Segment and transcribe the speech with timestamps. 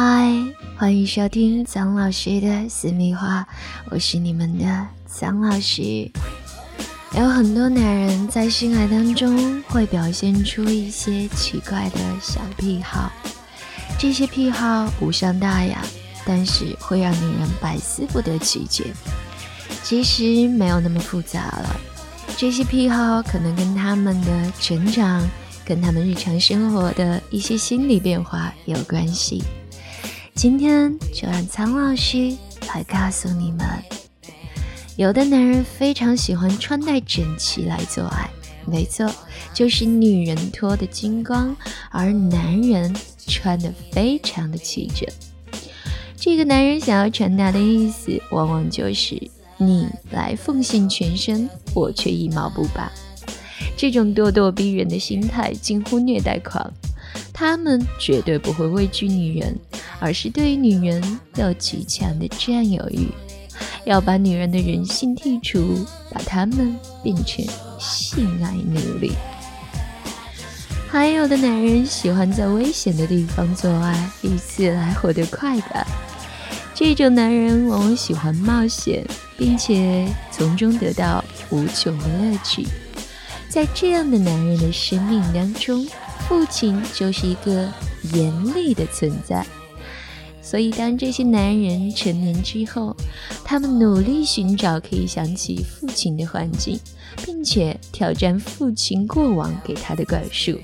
[0.00, 0.32] 嗨，
[0.76, 3.44] 欢迎收听张老师的私密话，
[3.90, 6.08] 我是你们的张老师。
[7.16, 13.10] 有很多男人在性爱当中会表现出一些奇怪的小癖好，
[13.98, 15.84] 这些癖好无伤大雅，
[16.24, 18.84] 但是会让女人百思不得其解。
[19.82, 21.80] 其实没有那么复杂了，
[22.36, 25.28] 这些癖好可能跟他们的成长、
[25.64, 29.42] 跟他们日常生活的一些心理变化有关系。
[30.38, 32.32] 今天就让苍老师
[32.72, 33.66] 来告诉你们：
[34.94, 38.30] 有的男人非常喜欢穿戴整齐来做爱，
[38.64, 39.10] 没错，
[39.52, 41.56] 就是女人脱的精光，
[41.90, 42.94] 而男人
[43.26, 45.08] 穿的非常的齐整。
[46.16, 49.20] 这个男人想要传达的意思，往往就是
[49.56, 52.88] 你来奉献全身，我却一毛不拔。
[53.76, 56.72] 这种咄咄逼人的心态近乎虐待狂。
[57.32, 59.56] 他们绝对不会畏惧女人，
[60.00, 63.08] 而是对于女人有极强的占有欲，
[63.84, 67.44] 要把女人的人性剔除，把她们变成
[67.78, 69.12] 性爱奴隶。
[70.88, 75.86] 还有的男人喜欢在危险的地方做爱，以此来获得快感。
[76.74, 79.04] 这种男人往往喜欢冒险，
[79.36, 82.66] 并且从中得到无穷的乐趣。
[83.48, 85.86] 在这样的男人的生命当中。
[86.28, 87.66] 父亲就是一个
[88.12, 89.46] 严厉的存在，
[90.48, 92.96] 所以当这些男人成年之后，
[93.44, 96.80] 他们努力寻找可以想起父亲的环境，
[97.22, 100.58] 并且挑战父亲过往给他的管束。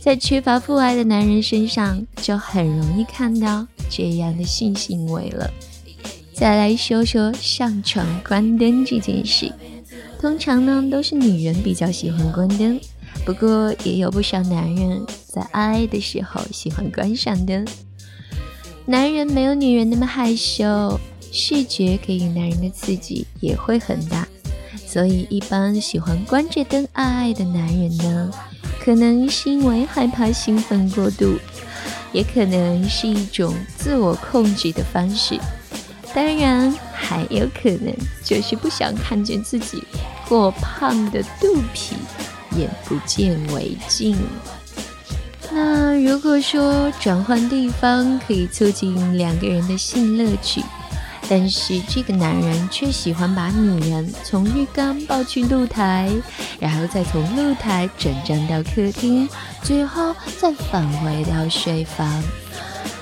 [0.00, 5.50] 在缺乏父爱的男人身上，就很容易看到这样的性行为了。
[6.32, 9.52] 再来说说上床关灯这件事，
[10.20, 12.78] 通常呢都是女人比较喜欢关灯。
[13.26, 17.66] 不过也有不少男人在爱的时候喜欢关上灯。
[18.92, 21.00] 男人没有女人那么害羞，
[21.32, 24.28] 视觉给予男人的刺激也会很大，
[24.86, 28.30] 所以一般喜欢关着灯爱爱的男人呢，
[28.78, 31.38] 可能是因为害怕兴奋过度，
[32.12, 35.40] 也可能是一种自我控制的方式，
[36.14, 37.90] 当然还有可能
[38.22, 39.82] 就是不想看见自己
[40.28, 41.96] 过胖的肚皮。
[42.58, 44.14] 眼不见为净。
[45.54, 50.62] 那如果说转换地方可以促进两个人的性乐趣，
[51.28, 56.10] 但是这个男人却喜欢把女人从浴缸抱去露台，
[56.58, 59.28] 然后再从露台转站到客厅，
[59.62, 62.22] 最后再返回到睡房。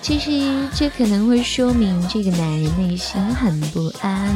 [0.00, 4.34] 其实这可能会说明这个男人内心很不安，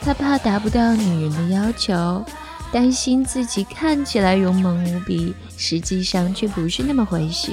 [0.00, 2.24] 他怕达不到女人的要求。
[2.72, 7.52] 担心自己看起来勇猛无比，实际上却不是那么回事。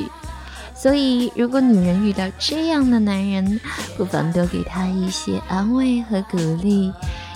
[0.76, 3.60] 所以，如果女人遇到这样的男人，
[3.98, 6.94] 不妨多给他一些安慰和鼓励，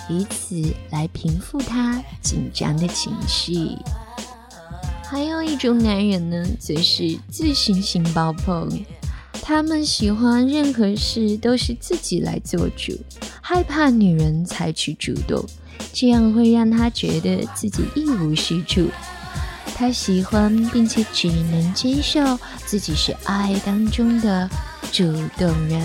[0.08, 0.62] 以此
[0.92, 3.76] 来平复他紧张的情绪。
[5.04, 8.70] 还有一种男人呢，则是自信心爆棚，
[9.42, 12.98] 他们喜欢任何事都是自己来做主，
[13.42, 15.44] 害怕女人采取主动。
[15.92, 18.88] 这样会让他觉得自己一无是处。
[19.76, 24.50] 他喜欢并且只能接受自己是爱当中的
[24.92, 25.04] 主
[25.38, 25.82] 动人。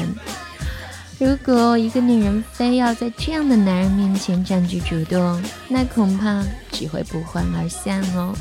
[1.18, 8.34] 如果一个女人非要在这样的男人面前占据主动，那恐怕只会不欢而散哦。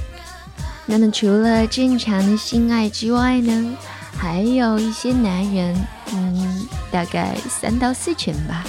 [0.85, 3.77] 那么除了正常的性爱之外呢，
[4.17, 5.75] 还有一些男人，
[6.13, 8.65] 嗯，大概三到四成吧，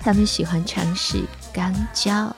[0.00, 1.22] 他们喜欢尝试。
[1.54, 2.36] 肛交，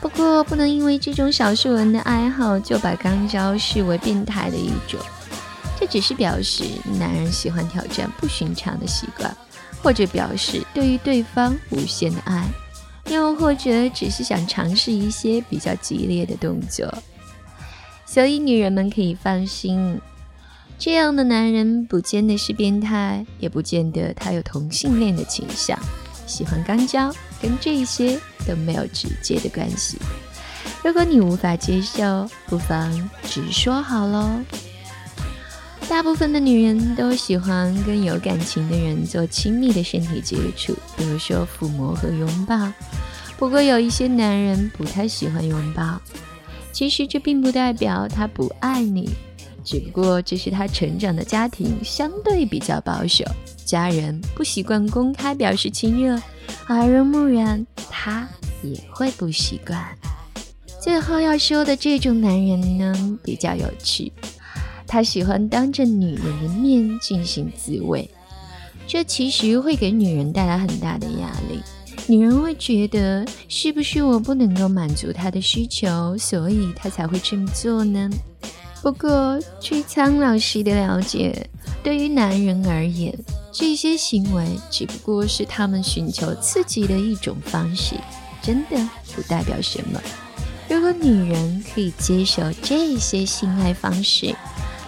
[0.00, 5.00] 不过不能因为这种少数人的爱好就把肛交视为变态的一种。
[5.80, 6.64] 这只是表示
[7.00, 9.34] 男人喜欢挑战不寻常的习惯，
[9.82, 12.44] 或者表示对于对方无限的爱，
[13.06, 16.92] 又或者只是想尝试一些比较激烈的动作。
[18.06, 20.00] 所以女人们可以放心，
[20.78, 25.76] 这样的男人不见得是变态，也不见得他有同性恋的倾向。
[26.24, 27.12] 喜欢肛交
[27.42, 29.98] 跟这些都没有直接的关系。
[30.84, 34.30] 如果你无法接受，不妨直说好喽。
[35.88, 42.70] 大部分的女人都喜欢跟有感情的人做亲密的身体接触，比如说抚摸和拥抱。
[43.36, 46.00] 不过有一些男人不太喜欢拥抱，
[46.72, 49.08] 其实这并不代表他不爱你，
[49.68, 53.22] 只不过这是他成长的家庭相对比较保守。
[53.66, 56.18] 家人不习惯公开表示亲热，
[56.68, 58.26] 耳濡目染，他
[58.62, 59.78] 也会不习惯。
[60.80, 64.10] 最后要说的这种男人呢，比较有趣，
[64.86, 68.08] 他喜欢当着女人的面进行自慰，
[68.86, 71.60] 这其实会给女人带来很大的压力。
[72.06, 78.08] 女人会觉得，是不是我不能够满足她的需求，所以她才会这么做呢？
[78.80, 81.50] 不过，据苍老师的了解，
[81.82, 83.12] 对于男人而言，
[83.52, 87.96] 这些行为只不过是他们寻求刺激的一种方式，
[88.40, 90.00] 真的不代表什么。
[90.68, 94.34] 如果女人可以接受这些性爱方式，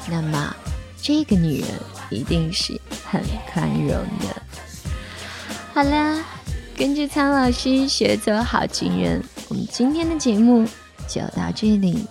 [0.08, 0.54] 那么
[1.02, 1.68] 这个女人
[2.10, 3.20] 一定是很
[3.52, 4.42] 宽容的。
[5.74, 6.24] 好啦，
[6.76, 10.64] 跟着苍老师学做好情人，我们今天的节目
[11.08, 12.06] 就到这里。